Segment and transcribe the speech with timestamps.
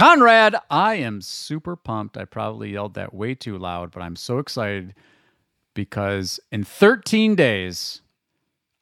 [0.00, 2.16] Conrad, I am super pumped.
[2.16, 4.94] I probably yelled that way too loud, but I'm so excited
[5.74, 8.00] because in 13 days,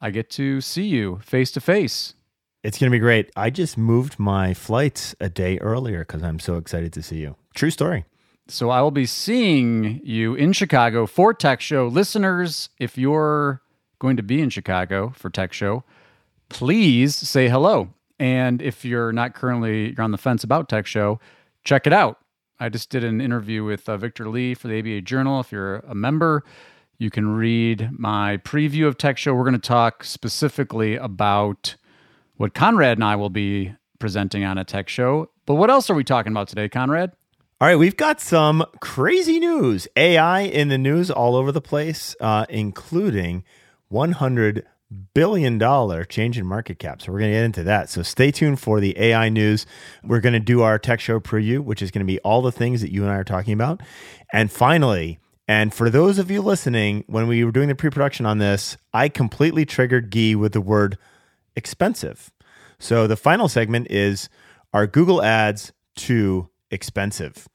[0.00, 2.14] I get to see you face to face.
[2.62, 3.32] It's going to be great.
[3.34, 7.34] I just moved my flights a day earlier because I'm so excited to see you.
[7.52, 8.04] True story.
[8.46, 11.88] So I will be seeing you in Chicago for Tech Show.
[11.88, 13.60] Listeners, if you're
[13.98, 15.82] going to be in Chicago for Tech Show,
[16.48, 17.88] please say hello.
[18.18, 21.20] And if you're not currently you're on the fence about Tech Show,
[21.64, 22.18] check it out.
[22.60, 25.38] I just did an interview with uh, Victor Li for the ABA Journal.
[25.40, 26.42] If you're a member,
[26.98, 29.34] you can read my preview of Tech Show.
[29.34, 31.76] We're going to talk specifically about
[32.36, 35.30] what Conrad and I will be presenting on a Tech Show.
[35.46, 37.12] But what else are we talking about today, Conrad?
[37.60, 39.88] All right, we've got some crazy news.
[39.96, 43.44] AI in the news all over the place, uh, including
[43.88, 44.64] 100
[45.14, 47.02] billion dollar change in market cap.
[47.02, 47.90] So we're going to get into that.
[47.90, 49.66] So stay tuned for the AI news.
[50.02, 52.52] We're going to do our tech show preview, which is going to be all the
[52.52, 53.82] things that you and I are talking about.
[54.32, 58.38] And finally, and for those of you listening, when we were doing the pre-production on
[58.38, 60.98] this, I completely triggered Gyi with the word
[61.56, 62.30] expensive.
[62.78, 64.28] So the final segment is
[64.72, 67.48] are Google ads too expensive?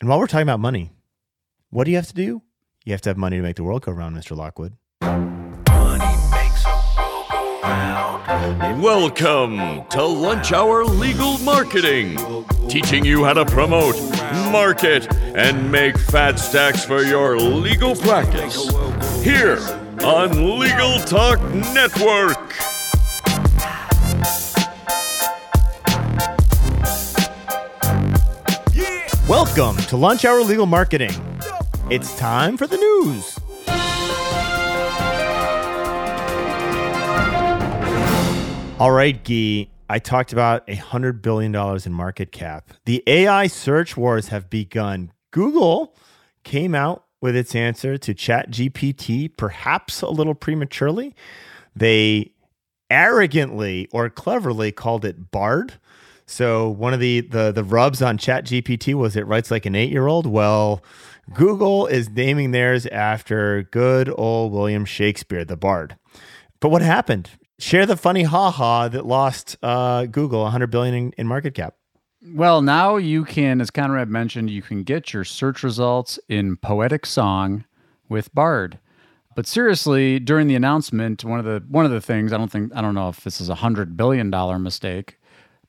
[0.00, 0.92] And while we're talking about money,
[1.68, 2.42] what do you have to do?
[2.84, 4.34] You have to have money to make the world go round, Mr.
[4.34, 4.76] Lockwood.
[8.40, 12.16] Welcome to Lunch Hour Legal Marketing,
[12.70, 14.00] teaching you how to promote,
[14.50, 18.70] market, and make fat stacks for your legal practice.
[19.22, 19.58] Here
[20.02, 22.54] on Legal Talk Network.
[29.28, 31.12] Welcome to Lunch Hour Legal Marketing.
[31.90, 33.38] It's time for the news.
[38.80, 39.68] All right, Gyi.
[39.90, 42.70] I talked about a $100 billion in market cap.
[42.86, 45.12] The AI search wars have begun.
[45.32, 45.94] Google
[46.44, 51.14] came out with its answer to ChatGPT, perhaps a little prematurely.
[51.76, 52.32] They
[52.88, 55.74] arrogantly or cleverly called it Bard.
[56.24, 59.90] So one of the the the rubs on ChatGPT was it writes like an eight
[59.90, 60.26] year old.
[60.26, 60.82] Well,
[61.34, 65.98] Google is naming theirs after good old William Shakespeare, the Bard.
[66.60, 67.28] But what happened?
[67.60, 71.74] Share the funny ha ha that lost uh, Google 100 billion in, in market cap.
[72.22, 77.04] Well, now you can, as Conrad mentioned, you can get your search results in poetic
[77.04, 77.66] song
[78.08, 78.78] with Bard.
[79.36, 82.74] But seriously, during the announcement, one of the one of the things I don't think
[82.74, 85.18] I don't know if this is a hundred billion dollar mistake,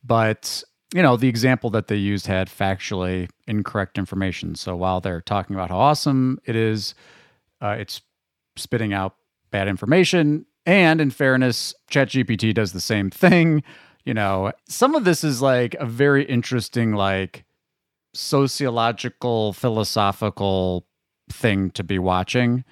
[0.02, 0.64] but
[0.94, 4.54] you know the example that they used had factually incorrect information.
[4.54, 6.94] So while they're talking about how awesome it is,
[7.60, 8.00] uh, it's
[8.56, 9.14] spitting out
[9.50, 10.46] bad information.
[10.64, 13.62] And in fairness, ChatGPT does the same thing.
[14.04, 17.44] You know, some of this is like a very interesting, like
[18.14, 20.86] sociological, philosophical
[21.30, 22.64] thing to be watching.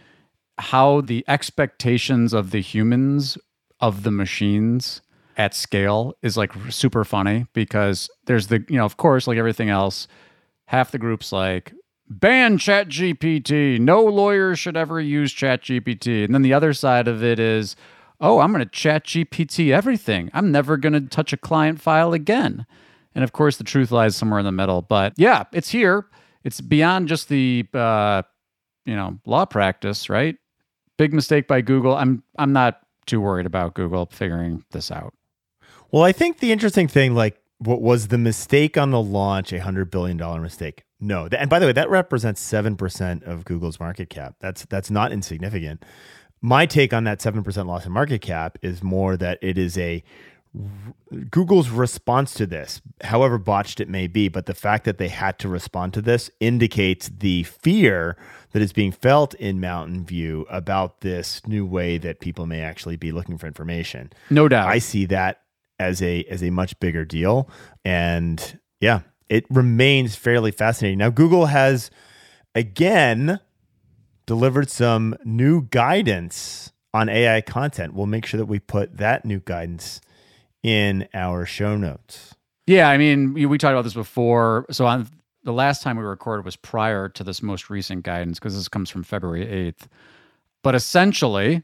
[0.59, 3.39] How the expectations of the humans
[3.81, 5.01] of the machines
[5.37, 9.71] at scale is like super funny because there's the, you know, of course, like everything
[9.71, 10.07] else,
[10.67, 11.73] half the group's like,
[12.11, 13.79] ban ChatGPT.
[13.79, 16.25] No lawyer should ever use ChatGPT.
[16.25, 17.77] And then the other side of it is,
[18.21, 20.31] oh, I'm going to ChatGPT everything.
[20.35, 22.67] I'm never going to touch a client file again.
[23.15, 24.83] And of course, the truth lies somewhere in the middle.
[24.83, 26.07] But yeah, it's here.
[26.45, 28.23] It's beyond just the, uh,
[28.85, 30.37] you know, law practice, right?
[30.97, 31.97] Big mistake by Google.
[31.97, 35.15] I'm I'm not too worried about Google figuring this out.
[35.91, 39.61] Well, I think the interesting thing, like, what was the mistake on the launch a
[39.61, 40.85] hundred billion dollar mistake?
[41.01, 44.37] No, and by the way, that represents seven percent of Google's market cap.
[44.41, 45.85] That's that's not insignificant.
[46.43, 49.79] My take on that seven percent loss in market cap is more that it is
[49.79, 50.03] a
[51.31, 55.39] Google's response to this, however botched it may be, but the fact that they had
[55.39, 58.17] to respond to this indicates the fear
[58.53, 62.97] that is being felt in Mountain View about this new way that people may actually
[62.97, 64.13] be looking for information.
[64.29, 64.69] No doubt.
[64.69, 65.43] I see that
[65.79, 67.49] as a as a much bigger deal.
[67.85, 70.99] And yeah, it remains fairly fascinating.
[70.99, 71.91] Now, Google has
[72.55, 73.41] again
[74.27, 77.95] delivered some new guidance on AI content.
[77.95, 80.01] We'll make sure that we put that new guidance
[80.63, 82.35] in our show notes.
[82.67, 84.67] Yeah, I mean, we, talked about this before.
[84.71, 85.09] So on
[85.45, 88.91] the last time we recorded was prior to this most recent guidance because this comes
[88.91, 89.87] from February 8th.
[90.63, 91.63] But essentially,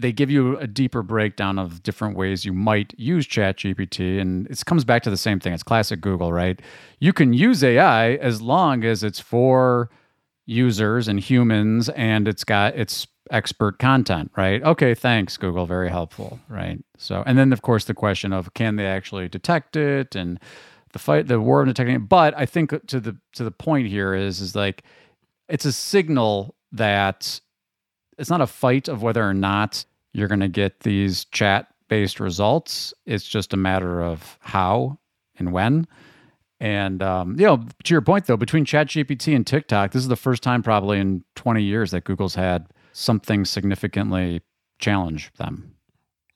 [0.00, 4.20] they give you a deeper breakdown of different ways you might use ChatGPT.
[4.20, 5.52] And it comes back to the same thing.
[5.52, 6.60] It's classic Google, right?
[6.98, 9.90] You can use AI as long as it's for
[10.46, 14.62] users and humans and it's got its expert content, right?
[14.62, 15.66] Okay, thanks, Google.
[15.66, 16.82] Very helpful, right?
[16.98, 20.40] So, and then of course the question of can they actually detect it and
[20.92, 22.08] the fight, the war of detecting technique.
[22.08, 24.82] But I think to the to the point here is is like
[25.48, 27.40] it's a signal that
[28.18, 32.20] it's not a fight of whether or not you're going to get these chat based
[32.20, 32.94] results.
[33.06, 34.98] It's just a matter of how
[35.38, 35.86] and when.
[36.60, 40.16] And um, you know, to your point though, between ChatGPT and TikTok, this is the
[40.16, 44.42] first time probably in 20 years that Google's had something significantly
[44.78, 45.74] challenge them.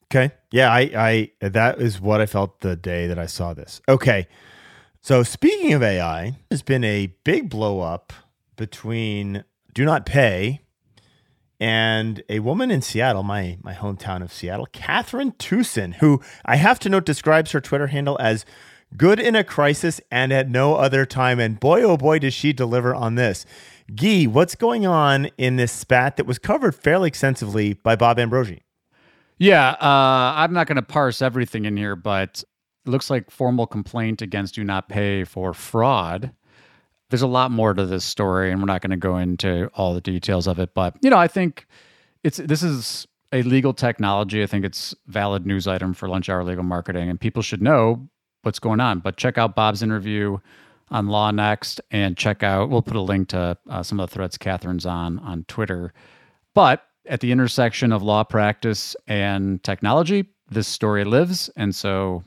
[0.04, 0.34] Okay.
[0.50, 3.80] Yeah, I, I that is what I felt the day that I saw this.
[3.88, 4.28] Okay.
[5.02, 8.12] So speaking of AI, there's been a big blow up
[8.56, 9.44] between
[9.74, 10.60] DoNotPay
[11.60, 16.78] and a woman in Seattle, my my hometown of Seattle, Kathryn Tewson, who I have
[16.80, 18.44] to note describes her Twitter handle as
[18.96, 21.40] good in a crisis and at no other time.
[21.40, 23.44] And boy, oh boy, does she deliver on this.
[23.92, 28.62] Gee, what's going on in this spat that was covered fairly extensively by Bob Ambrogi?
[29.38, 32.44] Yeah, uh, I'm not going to parse everything in here, but
[32.86, 36.32] it looks like formal complaint against DoNotPay for fraud.
[37.10, 39.94] There's a lot more to this story, and we're not going to go into all
[39.94, 40.74] the details of it.
[40.74, 41.66] But you know, I think
[42.22, 44.42] it's this is a legal technology.
[44.42, 48.08] I think it's valid news item for lunch hour legal marketing, and people should know
[48.42, 49.00] what's going on.
[49.00, 50.38] But check out Bob's interview
[50.90, 54.38] on LawNext and check out, we'll put a link to uh, some of the threads
[54.38, 55.92] Kathryn's on on Twitter.
[56.54, 61.50] But at the intersection of law practice and technology, this story lives.
[61.56, 62.22] And so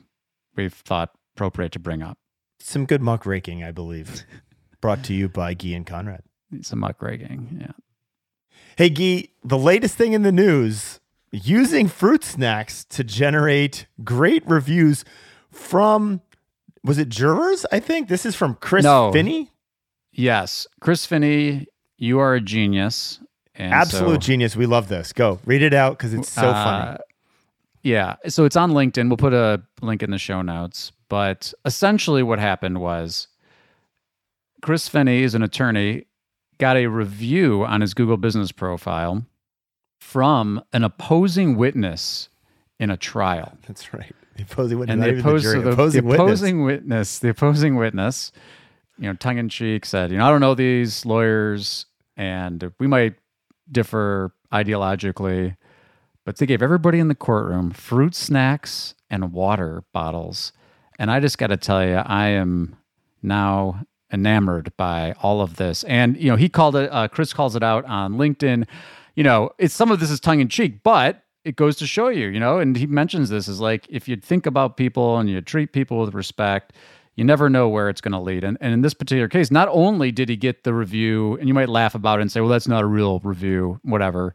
[0.56, 2.18] we've thought appropriate to bring up.
[2.60, 4.24] Some good muck raking, I believe,
[4.80, 6.22] brought to you by Gyi and Conrad.
[6.62, 7.72] Some muck raking, yeah.
[8.76, 15.04] Hey, Gyi, the latest thing in the news using fruit snacks to generate great reviews
[15.50, 16.20] from
[16.84, 17.66] was it jurors?
[17.72, 19.12] I think this is from Chris no.
[19.12, 19.50] Finney.
[20.12, 21.66] Yes, Chris Finney,
[21.96, 23.20] you are a genius.
[23.56, 24.56] Absolute so, genius.
[24.56, 25.12] We love this.
[25.12, 26.98] Go read it out because it's so uh, funny.
[27.82, 29.08] Yeah, so it's on LinkedIn.
[29.08, 30.92] We'll put a link in the show notes.
[31.08, 33.28] But essentially, what happened was
[34.62, 36.06] Chris Finney is an attorney,
[36.58, 39.24] got a review on his Google business profile
[40.00, 42.28] from an opposing witness
[42.78, 43.56] in a trial.
[43.66, 44.14] That's right.
[44.36, 46.88] The opposing witness, and the, opposed, the, the, opposing, the opposing witness.
[46.88, 48.32] witness, the opposing witness,
[48.98, 52.86] you know, tongue in cheek said, you know, I don't know these lawyers, and we
[52.86, 53.14] might
[53.70, 55.56] differ ideologically,
[56.24, 60.52] but they gave everybody in the courtroom fruit snacks and water bottles,
[60.98, 62.76] and I just got to tell you, I am
[63.22, 65.84] now enamored by all of this.
[65.84, 66.90] And you know, he called it.
[66.92, 68.66] Uh, Chris calls it out on LinkedIn.
[69.14, 72.08] You know, it's some of this is tongue in cheek, but it goes to show
[72.08, 75.30] you, you know, and he mentions this is like if you think about people and
[75.30, 76.74] you treat people with respect,
[77.16, 78.44] you never know where it's going to lead.
[78.44, 81.54] And, and in this particular case, not only did he get the review, and you
[81.54, 84.34] might laugh about it and say, well, that's not a real review, whatever,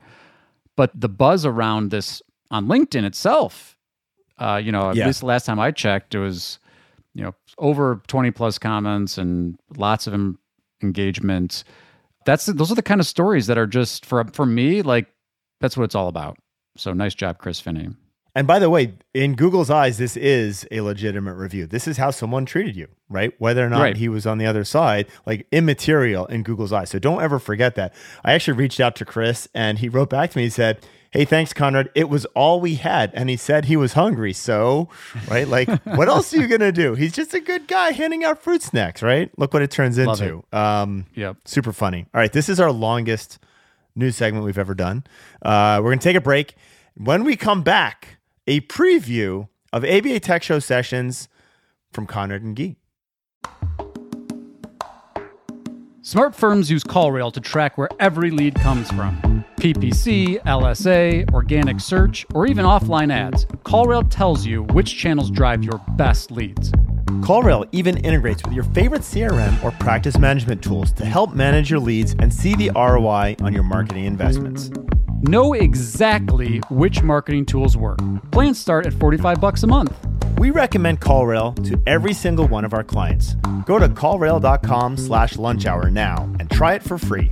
[0.75, 2.21] but the buzz around this
[2.51, 3.77] on LinkedIn itself,
[4.37, 5.05] uh, you know, at yeah.
[5.05, 6.59] least the last time I checked, it was,
[7.13, 10.35] you know, over 20 plus comments and lots of
[10.81, 11.63] engagement.
[12.25, 15.07] That's those are the kind of stories that are just for for me like
[15.59, 16.37] that's what it's all about.
[16.77, 17.89] So nice job, Chris Finney.
[18.35, 21.67] And by the way, in Google's eyes, this is a legitimate review.
[21.67, 23.31] This is how someone treated you, right?
[23.39, 23.97] Whether or not right.
[23.97, 26.89] he was on the other side, like immaterial in Google's eyes.
[26.89, 27.93] So don't ever forget that.
[28.23, 30.45] I actually reached out to Chris and he wrote back to me.
[30.45, 30.83] He said,
[31.13, 31.91] Hey, thanks, Conrad.
[31.93, 33.11] It was all we had.
[33.13, 34.33] And he said he was hungry.
[34.33, 34.89] So,
[35.27, 35.47] right?
[35.47, 36.95] Like, what else are you going to do?
[36.95, 39.29] He's just a good guy handing out fruit snacks, right?
[39.37, 40.39] Look what it turns Love into.
[40.39, 40.57] It.
[40.57, 41.37] Um, yep.
[41.45, 42.07] Super funny.
[42.15, 42.33] All right.
[42.33, 43.37] This is our longest
[43.95, 45.03] news segment we've ever done.
[45.43, 46.55] Uh, we're going to take a break.
[46.95, 48.17] When we come back,
[48.47, 51.29] a preview of ABA Tech Show sessions
[51.91, 52.75] from Conrad and Gyi.
[56.01, 59.32] Smart firms use CallRail to track where every lead comes from.
[59.63, 63.45] PPC, LSA, organic search, or even offline ads.
[63.63, 66.73] CallRail tells you which channels drive your best leads.
[67.23, 71.79] CallRail even integrates with your favorite CRM or practice management tools to help manage your
[71.79, 74.69] leads and see the ROI on your marketing investments.
[75.21, 77.99] Know exactly which marketing tools work.
[78.31, 79.95] Plans start at 45 bucks a month.
[80.39, 83.35] We recommend CallRail to every single one of our clients.
[83.65, 87.31] Go to callrail.com slash lunch hour now and try it for free.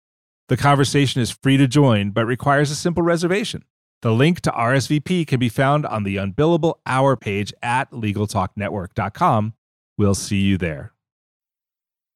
[0.51, 3.63] The conversation is free to join, but requires a simple reservation.
[4.01, 9.53] The link to RSVP can be found on the Unbillable Hour page at LegalTalkNetwork.com.
[9.97, 10.91] We'll see you there.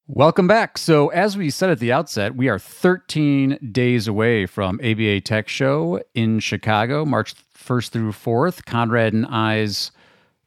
[0.06, 0.77] Welcome back.
[0.77, 5.48] So, as we said at the outset, we are 13 days away from ABA Tech
[5.48, 8.65] Show in Chicago, March 1st through 4th.
[8.65, 9.94] Conrad and I's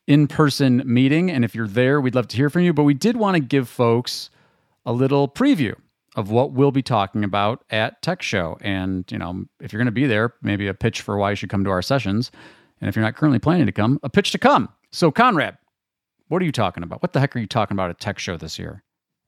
[0.07, 1.30] in person meeting.
[1.30, 2.75] And if you're there, we'd love to hear from you.
[2.75, 4.28] But we did want to give folks
[4.85, 5.75] a little preview
[6.17, 8.59] of what we'll be talking about at Tech Show.
[8.61, 11.37] And, you know, if you're going to be there, maybe a pitch for why you
[11.37, 12.31] should come to our sessions.
[12.81, 14.69] And if you're not currently planning to come, a pitch to come.
[14.91, 15.59] So, Conrad,
[16.29, 17.03] what are you talking about?
[17.03, 18.83] What the heck are you talking about at Tech Show this year?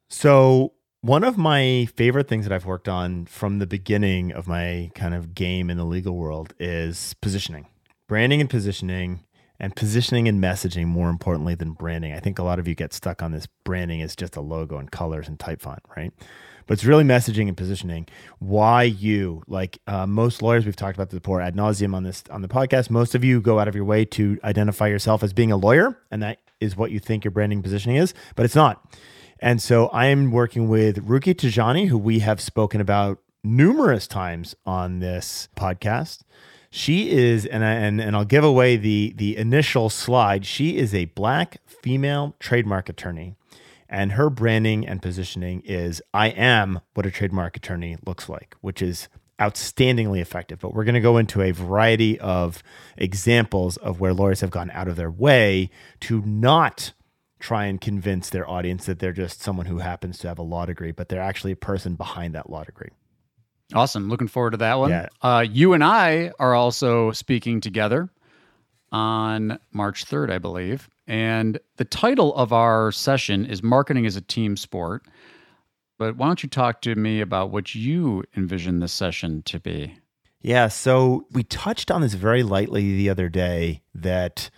[0.09, 0.73] So,
[1.03, 5.15] one of my favorite things that I've worked on from the beginning of my kind
[5.15, 7.67] of game in the legal world is positioning,
[8.07, 9.25] branding and positioning,
[9.59, 12.13] and positioning and messaging more importantly than branding.
[12.13, 14.77] I think a lot of you get stuck on this branding is just a logo
[14.79, 16.13] and colors and type font, right?
[16.71, 18.07] But it's really messaging and positioning.
[18.39, 19.43] Why you?
[19.49, 22.49] Like uh, most lawyers, we've talked about the before ad nauseum on this on the
[22.49, 22.91] podcast.
[22.91, 25.99] Most of you go out of your way to identify yourself as being a lawyer,
[26.13, 28.97] and that is what you think your branding positioning is, but it's not.
[29.41, 34.55] And so I am working with Ruki Tajani, who we have spoken about numerous times
[34.65, 36.21] on this podcast.
[36.71, 40.47] She is, and I, and and I'll give away the the initial slide.
[40.47, 43.35] She is a black female trademark attorney,
[43.91, 48.81] and her branding and positioning is "I am what a trademark attorney looks like," which
[48.81, 50.61] is outstandingly effective.
[50.61, 52.63] But we're going to go into a variety of
[52.97, 55.71] examples of where lawyers have gone out of their way
[56.01, 56.93] to not
[57.41, 60.67] try and convince their audience that they're just someone who happens to have a law
[60.67, 62.91] degree, but they're actually a person behind that law degree.
[63.75, 64.09] Awesome.
[64.09, 64.91] Looking forward to that one.
[64.91, 65.09] Yeah.
[65.23, 68.11] Uh, you and I are also speaking together
[68.93, 70.89] on March 3rd, I believe.
[71.11, 75.09] And the title of our session is Marketing is a Team Sport.
[75.99, 79.99] But why don't you talk to me about what you envision this session to be?
[80.41, 84.51] Yeah, so we touched on this very lightly the other day that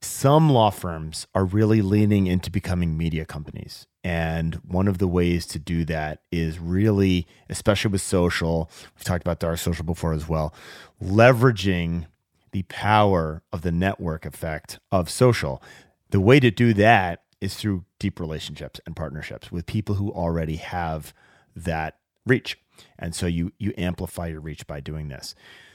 [0.00, 3.86] some law firms are really leaning into becoming media companies.
[4.02, 9.22] And one of the ways to do that is really, especially with social, we've talked
[9.22, 10.54] about dark social before as well,
[11.02, 12.06] leveraging
[12.52, 15.62] the power of the network effect of social.
[16.10, 20.56] The way to do that is through deep relationships and partnerships with people who already
[20.56, 21.12] have
[21.56, 22.58] that reach.
[22.98, 25.34] And so you you amplify your reach by doing this.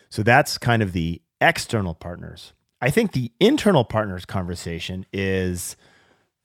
[0.10, 2.54] So that's kind of the external partners.
[2.82, 5.76] I think the internal partners conversation is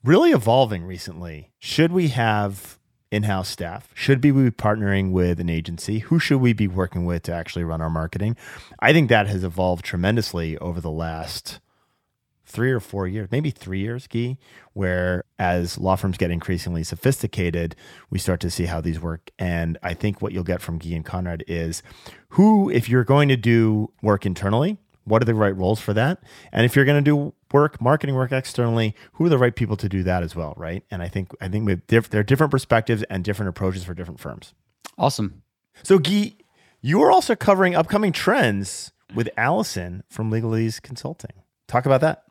[0.03, 1.51] really evolving recently.
[1.59, 2.77] Should we have
[3.13, 3.89] in-house staff?
[3.93, 5.99] Should we be partnering with an agency?
[5.99, 8.35] Who should we be working with to actually run our marketing?
[8.79, 11.59] I think that has evolved tremendously over the last
[12.45, 14.37] three or four years, maybe three years, Gyi,
[14.73, 17.75] where as law firms get increasingly sophisticated,
[18.09, 19.31] we start to see how these work.
[19.39, 21.81] And I think what you'll get from Gyi and Conrad is
[22.29, 26.23] who, if you're going to do work internally, what are the right roles for that?
[26.51, 29.77] And if you're going to do work, marketing work externally, who are the right people
[29.77, 30.83] to do that as well, right?
[30.89, 33.93] And I think I think we diff- there are different perspectives and different approaches for
[33.93, 34.53] different firms.
[34.97, 35.43] Awesome.
[35.81, 36.35] So, Gyi,
[36.81, 41.31] you are also covering upcoming trends with Allison from Legalese Consulting.
[41.67, 42.23] Talk about that.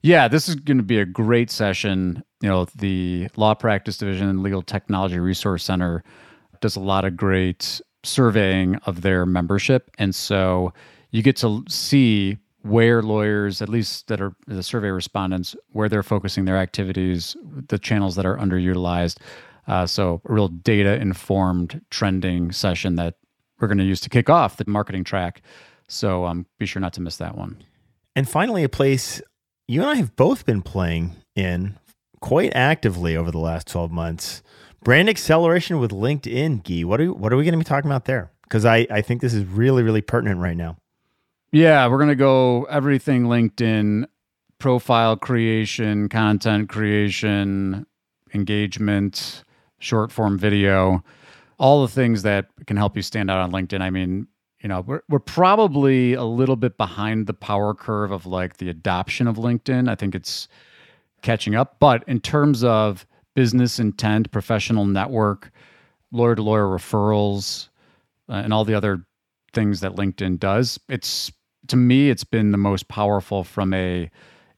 [0.00, 2.22] Yeah, this is going to be a great session.
[2.40, 6.04] You know, the Law Practice Division and Legal Technology Resource Center
[6.60, 9.90] does a lot of great surveying of their membership.
[9.98, 10.72] And so
[11.10, 16.02] you get to see where lawyers, at least that are the survey respondents, where they're
[16.02, 17.36] focusing their activities,
[17.68, 19.18] the channels that are underutilized.
[19.66, 23.14] Uh, so, a real data informed trending session that
[23.60, 25.42] we're going to use to kick off the marketing track.
[25.88, 27.62] So, um, be sure not to miss that one.
[28.16, 29.20] And finally, a place
[29.66, 31.78] you and I have both been playing in
[32.20, 34.42] quite actively over the last 12 months
[34.82, 36.84] brand acceleration with LinkedIn, Gyi.
[36.84, 38.30] What are, what are we going to be talking about there?
[38.42, 40.78] Because I, I think this is really, really pertinent right now.
[41.50, 44.06] Yeah, we're going to go everything LinkedIn,
[44.58, 47.86] profile creation, content creation,
[48.34, 49.44] engagement,
[49.78, 51.02] short form video,
[51.58, 53.80] all the things that can help you stand out on LinkedIn.
[53.80, 54.26] I mean,
[54.60, 58.68] you know, we're we're probably a little bit behind the power curve of like the
[58.68, 59.88] adoption of LinkedIn.
[59.88, 60.48] I think it's
[61.22, 65.50] catching up, but in terms of business intent, professional network,
[66.12, 67.68] lawyer to lawyer referrals,
[68.28, 69.04] uh, and all the other
[69.54, 71.32] things that LinkedIn does, it's
[71.66, 74.10] to me it's been the most powerful from a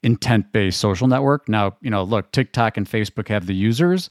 [0.02, 1.48] intent based social network.
[1.48, 4.10] Now, you know, look, TikTok and Facebook have the users,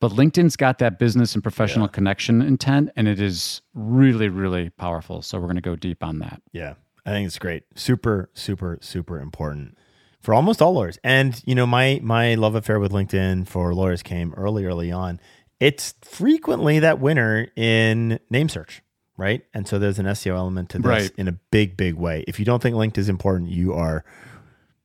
[0.00, 1.92] but LinkedIn's got that business and professional yeah.
[1.92, 5.22] connection intent, and it is really, really powerful.
[5.22, 6.40] So we're going to go deep on that.
[6.52, 7.64] Yeah, I think it's great.
[7.74, 9.76] Super, super, super important
[10.20, 10.98] for almost all lawyers.
[11.02, 15.20] And you know, my my love affair with LinkedIn for lawyers came early, early on.
[15.60, 18.82] It's frequently that winner in name search
[19.18, 19.42] right?
[19.52, 21.10] And so there's an SEO element to this Right.
[21.18, 22.24] in a big, big way.
[22.26, 24.04] If you don't think linked is important, you are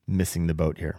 [0.06, 0.96] missing the boat here.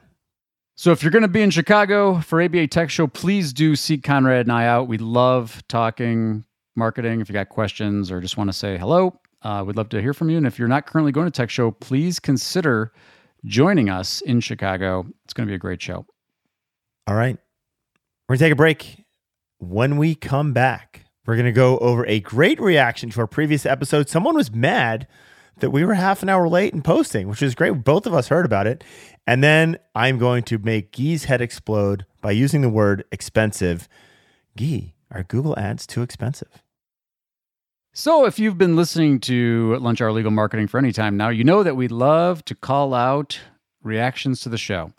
[0.78, 4.04] So if you're going to be in Chicago for ABA Tech Show, please do seek
[4.04, 4.88] Conrad and I out.
[4.88, 6.44] We love talking
[6.76, 7.22] marketing.
[7.22, 10.14] If you got questions or just want to say hello, uh, we'd love to hear
[10.14, 10.38] from you.
[10.38, 12.92] And if you're not currently going to Tech Show, please consider
[13.46, 15.06] joining us in Chicago.
[15.24, 16.06] It's going to be a great show.
[17.08, 17.38] All right.
[18.28, 19.06] We're going to take a break.
[19.60, 23.66] When we come back, we're going to go over a great reaction to our previous
[23.66, 24.10] episode.
[24.10, 25.08] Someone was mad
[25.58, 27.72] that we were half an hour late in posting, which is great.
[27.84, 28.84] Both of us heard about it.
[29.26, 33.88] And then I'm going to make Gyi's head explode by using the word expensive.
[34.58, 36.62] Gyi, are Google ads too expensive?
[37.94, 41.46] So, if you've been listening to Lunch Hour Legal Marketing for any time now, you
[41.46, 43.40] know that we love to call out
[43.84, 44.92] reactions to the show.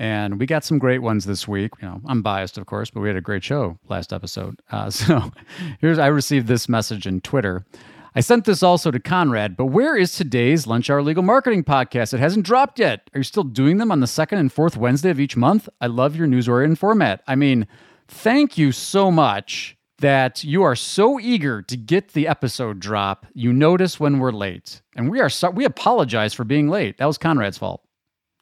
[0.00, 1.72] And we got some great ones this week.
[1.82, 4.58] You know, I'm biased, of course, but we had a great show last episode.
[4.72, 5.30] Uh, so,
[5.78, 7.66] here's I received this message in Twitter.
[8.14, 12.14] I sent this also to Conrad, but where is today's Lunch Hour Legal Marketing podcast?
[12.14, 13.10] It hasn't dropped yet.
[13.14, 15.68] Are you still doing them on the second and fourth Wednesday of each month?
[15.82, 17.22] I love your news oriented format.
[17.28, 17.68] I mean,
[18.08, 23.26] thank you so much that you are so eager to get the episode drop.
[23.34, 26.96] You notice when we're late, and we are so, we apologize for being late.
[26.96, 27.84] That was Conrad's fault.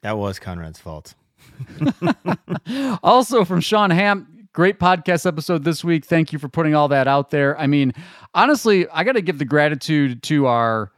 [0.03, 1.15] That was Conrad's fault.
[3.03, 6.05] Also from Sean Ham, great podcast episode this week.
[6.05, 7.57] Thank you for putting all that out there.
[7.59, 7.93] I mean,
[8.33, 10.91] honestly, I got to give the gratitude to our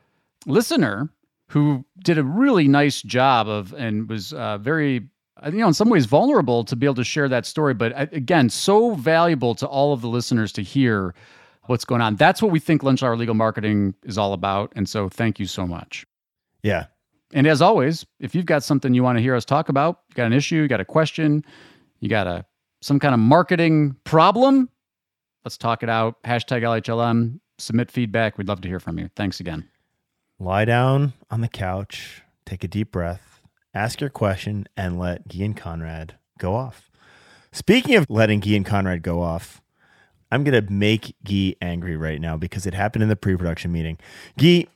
[0.46, 1.10] listener
[1.48, 5.08] who did a really nice job of and was uh, very
[5.46, 8.06] you know in some ways vulnerable to be able to share that story but uh,
[8.12, 11.14] again so valuable to all of the listeners to hear
[11.66, 14.88] what's going on that's what we think lunch hour legal marketing is all about and
[14.90, 16.06] so thank you so much
[16.64, 16.86] Yeah.
[17.34, 20.16] And as always, if you've got something you want to hear us talk about, you
[20.16, 21.46] got an issue, you got a question,
[22.00, 22.46] you got a
[22.82, 24.70] some kind of marketing problem,
[25.46, 26.22] let's talk it out.
[26.24, 28.38] Hashtag LHLM, submit feedback.
[28.38, 29.10] We'd love to hear from you.
[29.16, 29.70] Thanks again.
[30.40, 33.42] Lie down on the couch, take a deep breath,
[33.74, 36.90] ask your question, and let Gyi and Conrad go off.
[37.52, 39.62] Speaking of letting Gyi and Conrad go off,
[40.32, 43.72] I'm going to make Gyi angry right now because it happened in the pre production
[43.72, 44.00] meeting.
[44.40, 44.68] Gyi,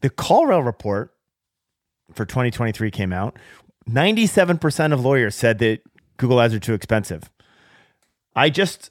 [0.00, 1.12] the CallRail report
[2.12, 3.38] for 2023 came out.
[3.88, 5.80] 97% of lawyers said that
[6.16, 7.30] Google ads are too expensive.
[8.34, 8.90] I just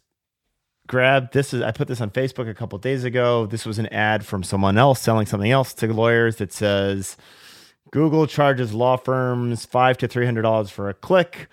[0.88, 3.45] grabbed this is I put this on Facebook a couple days ago.
[3.45, 7.17] This was an ad from someone else selling something else to lawyers that says
[7.91, 11.47] Google charges law firms five to three hundred dollars for a click.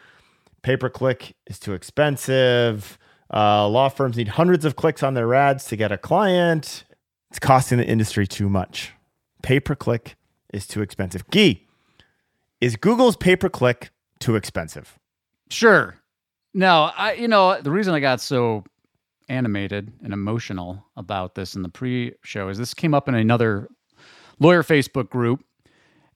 [0.62, 2.98] Pay per click is too expensive.
[3.32, 6.84] Uh, law firms need hundreds of clicks on their ads to get a client.
[7.30, 8.92] It's costing the industry too much.
[9.42, 10.16] Pay per click
[10.52, 11.24] is too expensive.
[11.30, 11.66] Gee,
[12.60, 14.98] is Google's pay per click too expensive?
[15.50, 15.96] Sure.
[16.54, 18.64] Now, I you know, the reason I got so
[19.28, 23.68] animated and emotional about this in the pre-show is this came up in another
[24.38, 25.44] lawyer Facebook group.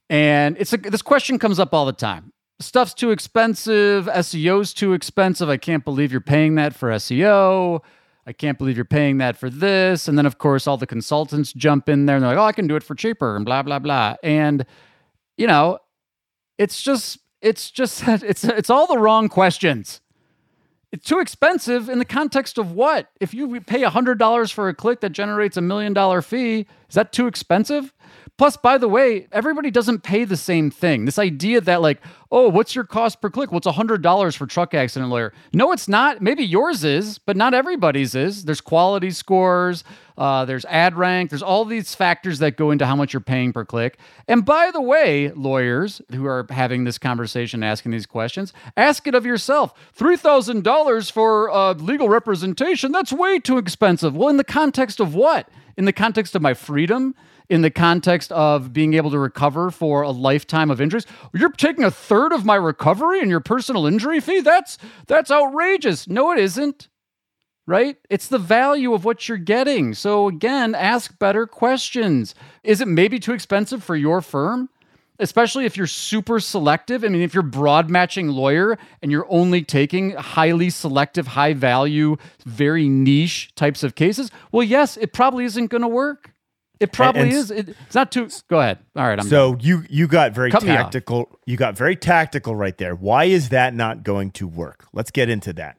[0.09, 2.31] And it's a, this question comes up all the time.
[2.59, 5.49] Stuff's too expensive, SEO's too expensive.
[5.49, 7.81] I can't believe you're paying that for SEO.
[8.27, 10.09] I can't believe you're paying that for this.
[10.09, 12.51] And then of course all the consultants jump in there and they're like, "Oh, I
[12.51, 14.15] can do it for cheaper" and blah blah blah.
[14.21, 14.65] And
[15.37, 15.79] you know,
[16.57, 20.01] it's just it's just it's it's all the wrong questions.
[20.91, 23.09] It's too expensive in the context of what?
[23.19, 27.11] If you pay $100 for a click that generates a million dollar fee, is that
[27.11, 27.93] too expensive?
[28.37, 31.05] Plus, by the way, everybody doesn't pay the same thing.
[31.05, 33.51] This idea that, like, oh, what's your cost per click?
[33.51, 35.33] Well, it's $100 for truck accident lawyer.
[35.53, 36.21] No, it's not.
[36.21, 38.45] Maybe yours is, but not everybody's is.
[38.45, 39.83] There's quality scores,
[40.17, 43.53] uh, there's ad rank, there's all these factors that go into how much you're paying
[43.53, 43.97] per click.
[44.27, 49.15] And by the way, lawyers who are having this conversation, asking these questions, ask it
[49.15, 49.73] of yourself.
[49.97, 54.15] $3,000 for uh, legal representation, that's way too expensive.
[54.15, 55.49] Well, in the context of what?
[55.77, 57.15] In the context of my freedom?
[57.49, 61.05] In the context of being able to recover for a lifetime of injuries.
[61.33, 64.41] You're taking a third of my recovery and your personal injury fee?
[64.41, 66.07] That's that's outrageous.
[66.07, 66.89] No, it isn't.
[67.65, 67.97] Right?
[68.09, 69.93] It's the value of what you're getting.
[69.93, 72.33] So again, ask better questions.
[72.63, 74.69] Is it maybe too expensive for your firm?
[75.19, 77.03] Especially if you're super selective.
[77.03, 82.17] I mean, if you're broad matching lawyer and you're only taking highly selective, high value,
[82.45, 86.33] very niche types of cases, well, yes, it probably isn't going to work.
[86.79, 87.51] It probably and- is.
[87.51, 88.29] It, it's not too.
[88.47, 88.79] Go ahead.
[88.95, 89.19] All right.
[89.19, 91.39] I'm So you you got very Cut tactical.
[91.45, 92.95] You got very tactical right there.
[92.95, 94.85] Why is that not going to work?
[94.93, 95.77] Let's get into that.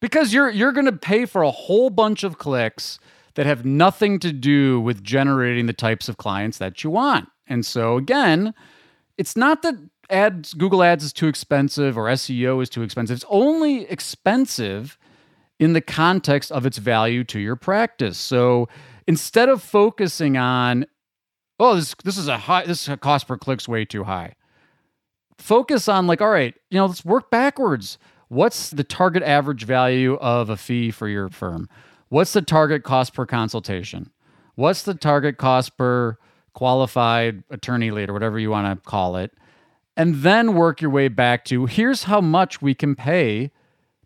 [0.00, 2.98] because you're you're going to pay for a whole bunch of clicks
[3.34, 7.28] that have nothing to do with generating the types of clients that you want.
[7.46, 8.52] And so again,
[9.16, 9.74] it's not that
[10.10, 13.14] ads Google Ads is too expensive or SEO is too expensive.
[13.16, 14.98] It's only expensive
[15.58, 18.18] in the context of its value to your practice.
[18.18, 18.68] So
[19.06, 20.86] instead of focusing on,
[21.58, 24.34] oh, this this is a high, this cost per click's way too high.
[25.38, 27.98] Focus on like, all right, you know, let's work backwards.
[28.28, 31.68] What's the target average value of a fee for your firm?
[32.08, 34.10] What's the target cost per consultation?
[34.54, 36.16] What's the target cost per
[36.54, 39.32] qualified attorney lead or whatever you want to call it?
[39.96, 43.50] And then work your way back to here's how much we can pay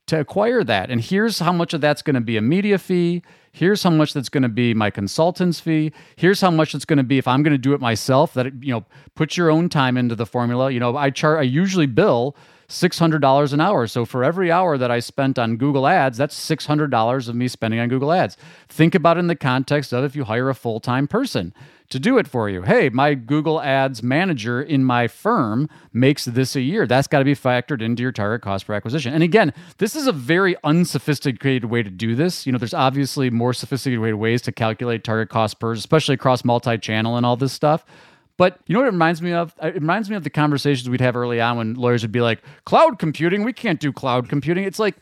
[0.07, 0.90] to acquire that.
[0.90, 3.23] And here's how much of that's going to be a media fee.
[3.53, 5.92] Here's how much that's going to be my consultant's fee.
[6.14, 8.35] Here's how much it's going to be if I'm going to do it myself.
[8.35, 10.71] That you know, put your own time into the formula.
[10.71, 11.38] You know, I chart.
[11.40, 12.37] I usually bill
[12.69, 13.87] $600 an hour.
[13.87, 17.81] So for every hour that I spent on Google Ads, that's $600 of me spending
[17.81, 18.37] on Google Ads.
[18.69, 21.55] Think about it in the context of if you hire a full time person
[21.90, 22.62] to do it for you.
[22.62, 26.87] Hey, my Google Ads manager in my firm makes this a year.
[26.87, 29.14] That's got to be factored into your target cost per acquisition.
[29.14, 32.46] And again, this is a very unsophisticated way to do this.
[32.46, 37.16] You know, there's obviously more sophisticated ways to calculate target cost per, especially across multi-channel
[37.16, 37.85] and all this stuff.
[38.38, 39.55] But you know what it reminds me of?
[39.62, 42.42] It reminds me of the conversations we'd have early on when lawyers would be like,
[42.64, 44.96] "Cloud computing, we can't do cloud computing." It's like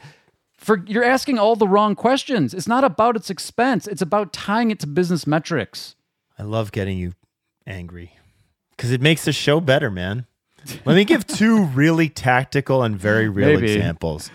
[0.57, 2.55] for you're asking all the wrong questions.
[2.55, 3.89] It's not about its expense.
[3.89, 5.97] It's about tying it to business metrics.
[6.39, 7.13] I love getting you
[7.67, 8.13] angry
[8.71, 10.27] because it makes the show better, man.
[10.85, 13.73] Let me give two really tactical and very real Maybe.
[13.73, 14.31] examples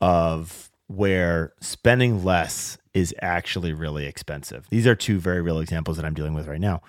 [0.00, 4.66] of where spending less is actually really expensive.
[4.70, 6.82] These are two very real examples that I'm dealing with right now.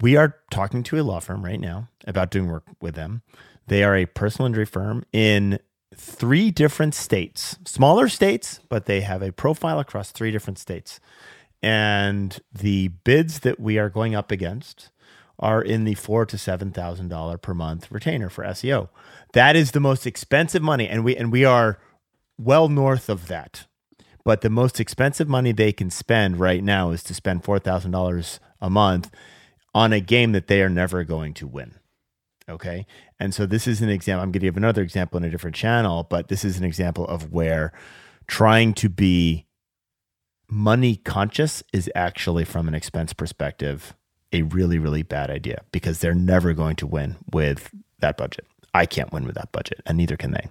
[0.00, 3.22] We are talking to a law firm right now about doing work with them.
[3.66, 5.58] They are a personal injury firm in
[5.94, 10.98] three different states, smaller states, but they have a profile across three different states.
[11.64, 14.90] And the bids that we are going up against
[15.38, 18.90] are in the four to seven thousand dollar per month retainer for SEO.
[19.32, 21.78] That is the most expensive money, and we and we are
[22.36, 23.64] well north of that.
[24.26, 27.92] But the most expensive money they can spend right now is to spend four thousand
[27.92, 29.10] dollars a month
[29.74, 31.76] on a game that they are never going to win.
[32.46, 32.84] Okay.
[33.18, 34.22] And so this is an example.
[34.22, 37.08] I'm going to give another example in a different channel, but this is an example
[37.08, 37.72] of where
[38.26, 39.46] trying to be
[40.48, 43.94] money conscious is actually, from an expense perspective,
[44.32, 48.46] a really, really bad idea because they're never going to win with that budget.
[48.74, 50.48] I can't win with that budget, and neither can they.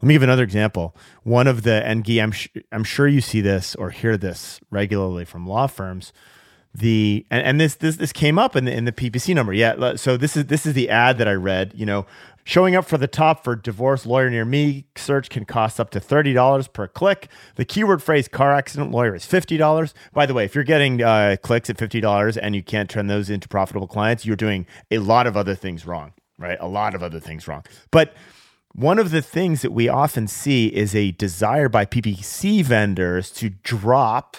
[0.00, 0.96] Let me give another example.
[1.22, 5.26] One of the, and I'm, sh- I'm sure you see this or hear this regularly
[5.26, 6.14] from law firms
[6.78, 9.52] the and, and this this this came up in the in the PPC number.
[9.52, 11.72] Yeah, so this is this is the ad that I read.
[11.74, 12.06] You know,
[12.44, 16.00] showing up for the top for divorce lawyer near me search can cost up to
[16.00, 17.28] thirty dollars per click.
[17.56, 19.94] The keyword phrase car accident lawyer is fifty dollars.
[20.12, 23.06] By the way, if you're getting uh, clicks at fifty dollars and you can't turn
[23.06, 26.12] those into profitable clients, you're doing a lot of other things wrong.
[26.38, 27.64] Right, a lot of other things wrong.
[27.90, 28.14] But
[28.72, 33.50] one of the things that we often see is a desire by PPC vendors to
[33.50, 34.36] drop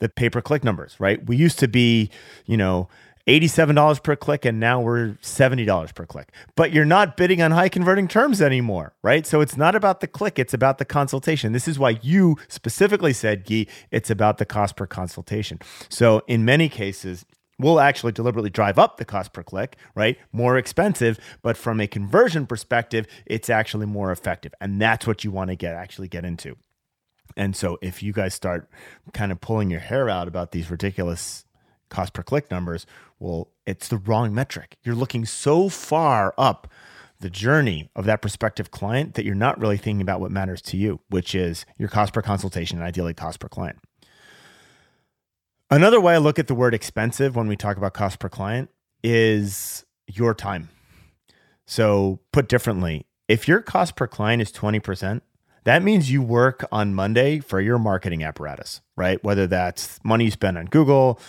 [0.00, 1.24] the pay per click numbers, right?
[1.26, 2.10] We used to be,
[2.46, 2.88] you know,
[3.26, 6.32] $87 per click and now we're $70 per click.
[6.56, 9.26] But you're not bidding on high converting terms anymore, right?
[9.26, 11.52] So it's not about the click, it's about the consultation.
[11.52, 15.60] This is why you specifically said, Gyi, it's about the cost per consultation.
[15.88, 17.24] So in many cases,
[17.58, 20.18] we'll actually deliberately drive up the cost per click, right?
[20.32, 24.54] More expensive, but from a conversion perspective, it's actually more effective.
[24.60, 26.56] And that's what you want to get actually get into.
[27.36, 28.68] And so if you guys start
[29.12, 31.44] kind of pulling your hair out about these ridiculous
[31.88, 32.86] cost per click numbers,
[33.18, 34.76] well, it's the wrong metric.
[34.82, 36.68] You're looking so far up
[37.20, 40.76] the journey of that prospective client that you're not really thinking about what matters to
[40.76, 43.78] you, which is your cost per consultation and ideally cost per client.
[45.70, 48.70] Another way I look at the word expensive when we talk about cost per client
[49.04, 50.70] is your time.
[51.66, 55.20] So, put differently, if your cost per client is 20%,
[55.64, 59.22] that means you work on Monday for your marketing apparatus, right?
[59.22, 61.20] Whether that's money you spend on Google,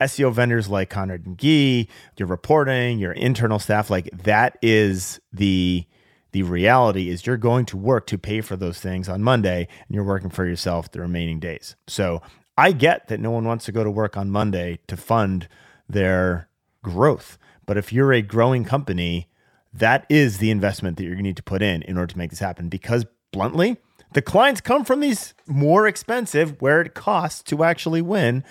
[0.00, 5.86] SEO vendors like Conrad and Gyi, your reporting, your internal staff, like that is the
[6.32, 9.94] the reality is you're going to work to pay for those things on Monday and
[9.94, 11.74] you're working for yourself the remaining days.
[11.86, 12.20] So
[12.58, 15.48] I get that no one wants to go to work on Monday to fund
[15.88, 16.50] their
[16.82, 17.38] growth.
[17.64, 19.30] But if you're a growing company,
[19.72, 22.18] that is the investment that you're going to need to put in in order to
[22.18, 23.76] make this happen because bluntly,
[24.12, 28.42] the clients come from these more expensive, where it costs to actually win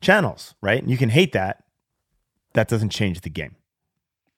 [0.00, 0.80] channels, right?
[0.80, 1.64] And you can hate that.
[2.54, 3.56] That doesn't change the game.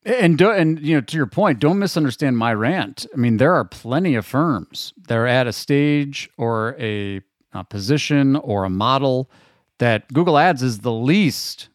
[0.04, 3.06] And do, and you know to your point, don't misunderstand my rant.
[3.14, 7.20] I mean, there are plenty of firms that are at a stage or a,
[7.52, 9.30] a position or a model
[9.78, 11.68] that Google Ads is the least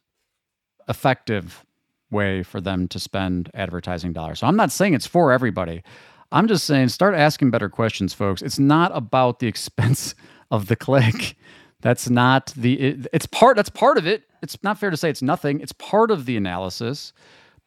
[0.90, 1.66] effective
[2.12, 4.40] way for them to spend advertising dollars.
[4.40, 5.84] So I'm not saying it's for everybody.
[6.32, 8.42] I'm just saying start asking better questions, folks.
[8.42, 10.16] It's not about the expense
[10.52, 11.38] of the click.
[11.82, 14.24] That's not the it, it's part that's part of it.
[14.42, 15.60] It's not fair to say it's nothing.
[15.62, 17.14] It's part of the analysis.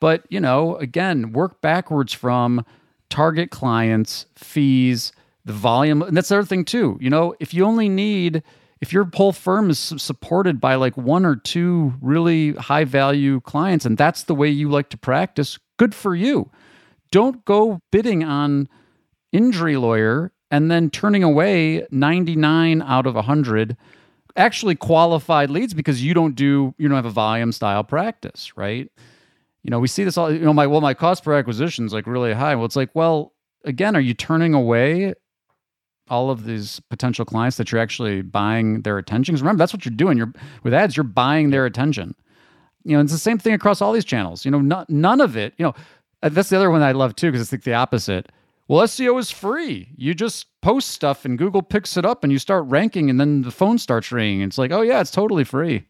[0.01, 2.65] But, you know, again, work backwards from
[3.11, 5.13] target clients, fees,
[5.45, 6.01] the volume.
[6.03, 6.97] And that's the other thing too.
[7.01, 8.43] You know, if you only need
[8.81, 13.85] if your whole firm is supported by like one or two really high value clients
[13.85, 16.51] and that's the way you like to practice, good for you.
[17.11, 18.69] Don't go bidding on
[19.33, 23.77] injury lawyer and then turning away 99 out of 100
[24.37, 28.91] actually qualified leads because you don't do you don't have a volume style practice, right?
[29.63, 31.93] You know, we see this all you know my well my cost per acquisition is
[31.93, 32.55] like really high.
[32.55, 33.33] Well, it's like, well,
[33.65, 35.15] again, are you turning away
[36.09, 39.35] all of these potential clients that you're actually buying their attention?
[39.35, 40.17] Because remember, that's what you're doing.
[40.17, 42.15] You're with ads, you're buying their attention.
[42.85, 44.45] You know, it's the same thing across all these channels.
[44.45, 45.53] You know, not, none of it.
[45.59, 45.75] You know,
[46.23, 48.31] Uh, that's the other one I love too because it's like the opposite.
[48.69, 49.89] Well, SEO is free.
[49.97, 53.43] You just post stuff and Google picks it up and you start ranking and then
[53.43, 54.43] the phone starts ringing.
[54.43, 55.87] It's like, oh yeah, it's totally free.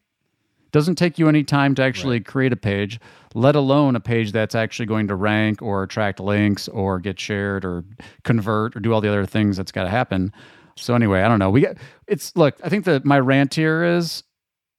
[0.71, 2.25] Doesn't take you any time to actually right.
[2.25, 2.99] create a page,
[3.33, 7.65] let alone a page that's actually going to rank or attract links or get shared
[7.65, 7.83] or
[8.23, 10.33] convert or do all the other things that's got to happen.
[10.77, 11.49] So anyway, I don't know.
[11.49, 14.23] We get it's look, I think that my rant here is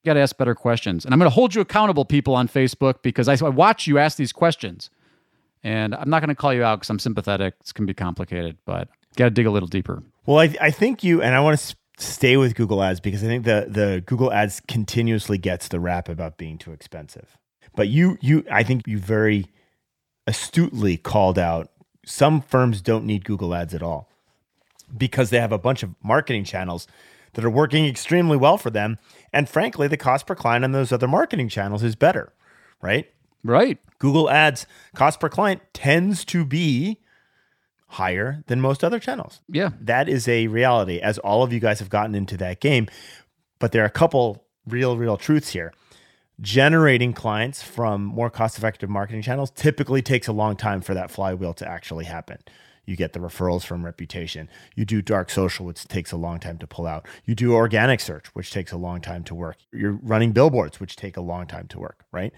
[0.02, 1.04] you got to ask better questions.
[1.04, 3.98] And I'm going to hold you accountable people on Facebook because I, I watch you
[3.98, 4.90] ask these questions.
[5.64, 7.54] And I'm not going to call you out because I'm sympathetic.
[7.60, 10.02] It's going to be complicated, but got to dig a little deeper.
[10.26, 13.26] Well, I, I think you, and I want to stay with Google Ads because I
[13.26, 17.38] think the, the Google Ads continuously gets the rap about being too expensive.
[17.74, 19.46] But you, you, I think you very
[20.26, 21.70] astutely called out
[22.04, 24.08] some firms don't need Google Ads at all
[24.96, 26.86] because they have a bunch of marketing channels
[27.34, 28.98] that are working extremely well for them.
[29.32, 32.32] And frankly, the cost per client on those other marketing channels is better,
[32.82, 33.10] right?
[33.44, 33.78] Right.
[33.98, 36.98] Google Ads cost per client tends to be
[37.88, 39.40] higher than most other channels.
[39.48, 39.70] Yeah.
[39.80, 42.88] That is a reality as all of you guys have gotten into that game.
[43.58, 45.72] But there are a couple real, real truths here.
[46.40, 51.10] Generating clients from more cost effective marketing channels typically takes a long time for that
[51.10, 52.38] flywheel to actually happen.
[52.84, 54.48] You get the referrals from reputation.
[54.74, 57.06] You do dark social, which takes a long time to pull out.
[57.24, 59.58] You do organic search, which takes a long time to work.
[59.72, 62.32] You're running billboards, which take a long time to work, right?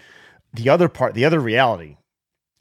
[0.54, 1.96] The other part, the other reality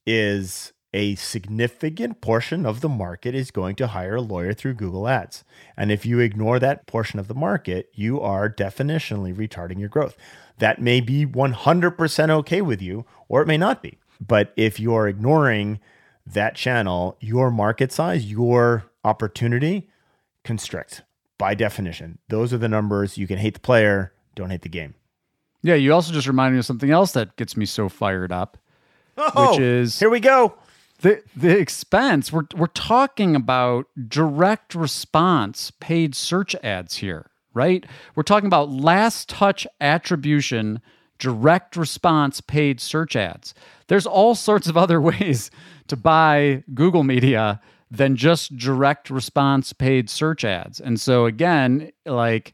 [0.05, 5.07] is a significant portion of the market is going to hire a lawyer through Google
[5.07, 5.43] Ads.
[5.75, 10.15] And if you ignore that portion of the market, you are definitionally retarding your growth.
[10.59, 13.97] That may be 100% okay with you, or it may not be.
[14.21, 15.79] But if you're ignoring
[16.25, 19.89] that channel, your market size, your opportunity
[20.43, 21.01] constricts
[21.37, 22.19] by definition.
[22.29, 23.17] Those are the numbers.
[23.17, 24.93] You can hate the player, don't hate the game.
[25.63, 28.57] Yeah, you also just reminded me of something else that gets me so fired up,
[29.17, 30.55] oh, which is here we go.
[30.99, 32.31] The the expense.
[32.31, 37.85] We're we're talking about direct response paid search ads here, right?
[38.15, 40.81] We're talking about last touch attribution
[41.19, 43.53] direct response paid search ads.
[43.87, 45.49] There's all sorts of other ways
[45.87, 50.81] to buy Google media than just direct response paid search ads.
[50.81, 52.53] And so again, like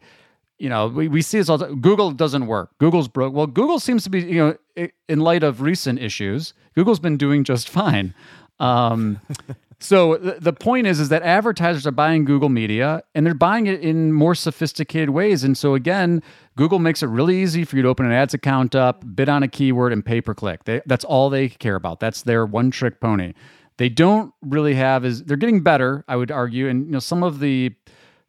[0.60, 1.58] you know, we, we see this all.
[1.58, 2.78] The, Google doesn't work.
[2.78, 3.34] Google's broke.
[3.34, 7.44] Well, Google seems to be, you know, in light of recent issues, Google's been doing
[7.44, 8.14] just fine.
[8.60, 9.22] Um,
[9.80, 13.68] so the, the point is, is that advertisers are buying Google Media and they're buying
[13.68, 15.46] it in more sophisticated ways.
[15.46, 16.22] And so again,
[16.58, 19.44] Google makes it really easy for you to open an ads account up, bid on
[19.44, 20.66] a keyword, and pay per click.
[20.66, 22.02] They, that's all they care about.
[22.02, 23.34] That's their one trick pony.
[23.78, 27.24] They don't really have is they're getting better, I would argue, and you know some
[27.24, 27.74] of the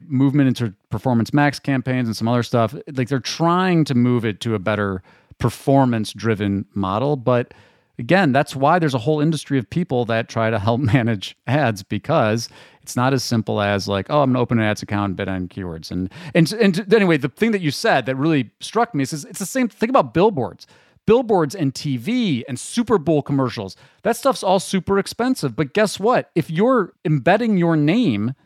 [0.07, 4.41] movement into performance max campaigns and some other stuff like they're trying to move it
[4.41, 5.03] to a better
[5.39, 7.53] performance driven model but
[7.99, 11.83] again that's why there's a whole industry of people that try to help manage ads
[11.83, 12.49] because
[12.83, 15.29] it's not as simple as like oh i'm to open an ads account and bid
[15.29, 19.03] on keywords and and and anyway the thing that you said that really struck me
[19.03, 20.67] is it's the same thing about billboards
[21.07, 23.75] billboards and TV and Super Bowl commercials.
[24.03, 25.57] That stuff's all super expensive.
[25.57, 26.31] But guess what?
[26.37, 28.37] If you're embedding your name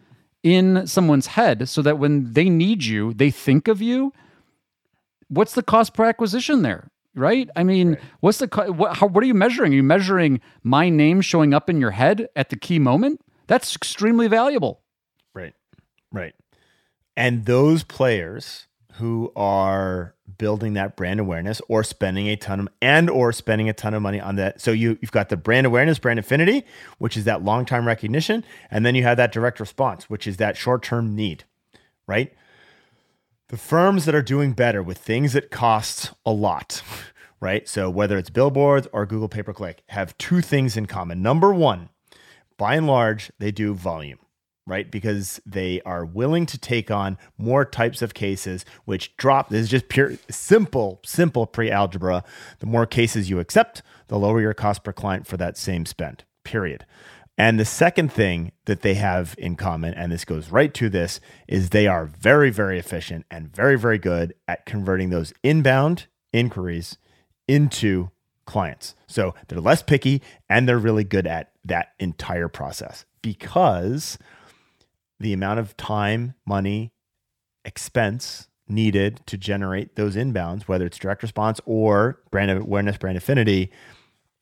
[0.45, 4.13] in someone's head so that when they need you, they think of you.
[5.29, 6.91] What's the cost per acquisition there?
[7.17, 7.49] Right?
[7.57, 8.01] I mean, right.
[8.21, 9.73] what's the what, how, what are you measuring?
[9.73, 13.21] Are you measuring my name showing up in your head at the key moment?
[13.47, 14.83] That's extremely valuable.
[15.33, 15.55] Right.
[16.13, 16.35] Right.
[17.17, 23.11] And those players who are building that brand awareness or spending a ton of and
[23.11, 24.61] or spending a ton of money on that.
[24.61, 26.65] So you you've got the brand awareness, brand affinity,
[26.99, 30.37] which is that long time recognition, and then you have that direct response, which is
[30.39, 31.45] that short term need,
[32.07, 32.33] right?
[33.49, 36.83] The firms that are doing better with things that cost a lot,
[37.41, 37.69] right?
[37.69, 41.23] So whether it's billboards or Google pay per click, have two things in common.
[41.23, 41.91] Number one,
[42.57, 44.19] by and large, they do volume
[44.67, 44.91] right?
[44.91, 49.51] Because they are willing to take on more types of cases, which drop.
[49.51, 52.25] This is just pure, simple, simple pre algebra.
[52.61, 56.25] The more cases you accept, the lower your cost per client for that same spend,
[56.45, 56.87] period.
[57.37, 61.21] And the second thing that they have in common, and this goes right to this,
[61.49, 66.97] is they are very, very efficient and very, very good at converting those inbound inquiries
[67.49, 68.11] into
[68.47, 68.95] clients.
[69.09, 74.19] So they're less picky and they're really good at that entire process because
[75.25, 76.93] the amount of time, money,
[77.65, 83.73] expense needed to generate those inbounds, whether it's direct response or brand awareness, brand affinity,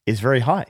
[0.06, 0.64] is very high.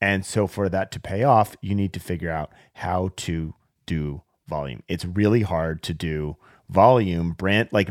[0.00, 4.22] And so for that to pay off, you need to figure out how to do
[4.46, 4.84] volume.
[4.86, 6.36] It's really hard to do
[6.70, 7.90] volume brand like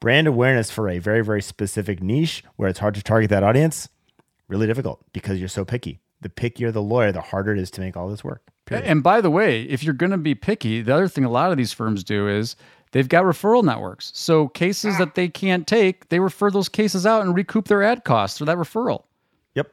[0.00, 3.88] brand awareness for a very very specific niche where it's hard to target that audience.
[4.46, 6.00] Really difficult because you're so picky.
[6.20, 8.46] The pickier the lawyer, the harder it is to make all this work.
[8.70, 8.86] Period.
[8.86, 11.50] And by the way, if you're going to be picky, the other thing a lot
[11.50, 12.54] of these firms do is
[12.92, 14.12] they've got referral networks.
[14.14, 18.04] So cases that they can't take, they refer those cases out and recoup their ad
[18.04, 19.02] costs for that referral.
[19.56, 19.72] Yep.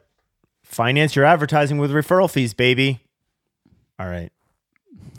[0.64, 2.98] Finance your advertising with referral fees, baby.
[4.00, 4.32] All right.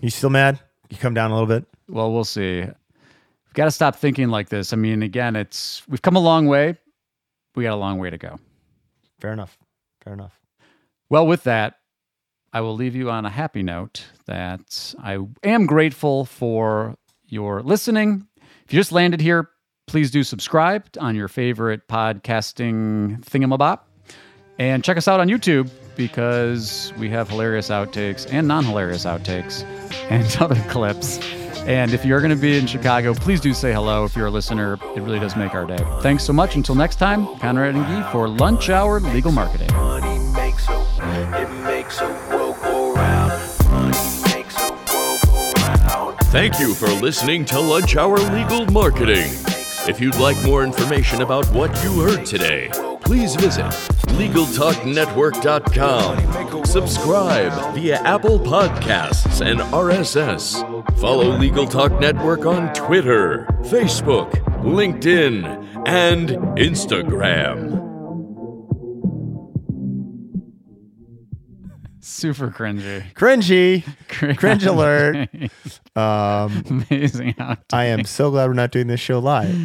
[0.02, 0.60] You still mad?
[0.89, 1.65] You come down a little bit?
[1.88, 2.60] Well, we'll see.
[2.60, 4.74] We've got to stop thinking like this.
[4.74, 6.78] I mean, again, it's we've come a long way.
[7.56, 8.39] We got a long way to go.
[9.22, 9.58] Fair enough.
[10.04, 10.38] Fair enough.
[11.10, 11.79] Well, with that,
[12.52, 16.96] I will leave you on a happy note that I am grateful for
[17.28, 18.28] your listening.
[18.66, 19.50] If you just landed here,
[19.88, 23.82] please do subscribe on your favorite podcasting thingamabop.
[24.58, 29.64] And check us out on YouTube because we have hilarious outtakes and non hilarious outtakes
[30.10, 31.20] and other clips.
[31.68, 34.32] And if you're going to be in Chicago, please do say hello if you're a
[34.32, 34.78] listener.
[34.96, 35.78] It really does make our day.
[36.02, 36.56] Thanks so much.
[36.56, 39.70] Until next time, Conrad and Gyi for Lunch Hour Legal Marketing.
[46.32, 49.32] Thank you for listening to Lunch Hour Legal Marketing.
[49.88, 52.70] If you'd like more information about what you heard today,
[53.02, 53.65] please visit
[54.20, 56.65] LegalTalkNetwork.com.
[56.65, 60.62] Subscribe via Apple Podcasts and RSS.
[61.00, 64.30] Follow Legal Talk Network on Twitter, Facebook,
[64.62, 67.68] LinkedIn, and Instagram.
[72.10, 73.13] Super cringy.
[73.13, 73.84] Cringy.
[74.38, 75.30] Cringe alert.
[75.95, 79.56] Um, Amazing how I am so glad we're not doing this show live.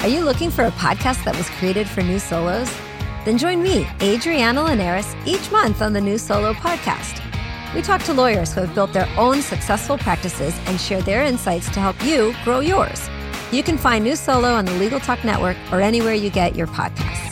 [0.00, 2.72] Are you looking for a podcast that was created for new solos?
[3.24, 7.20] Then join me, Adriana Linares, each month on the New Solo Podcast.
[7.74, 11.68] We talk to lawyers who have built their own successful practices and share their insights
[11.70, 13.08] to help you grow yours.
[13.50, 16.68] You can find New Solo on the Legal Talk Network or anywhere you get your
[16.68, 17.26] podcasts.